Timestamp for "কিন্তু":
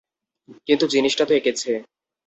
0.67-0.85